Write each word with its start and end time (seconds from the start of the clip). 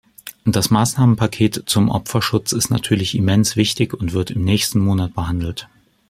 Das 0.45 0.71
Maßnahmenpaket 0.71 1.61
zum 1.67 1.89
Opferschutz 1.89 2.53
ist 2.53 2.71
natürlich 2.71 3.13
immens 3.13 3.55
wichtig 3.55 3.93
und 3.93 4.13
wird 4.13 4.31
im 4.31 4.43
nächsten 4.43 4.79
Monat 4.79 5.13
behandelt. 5.13 5.67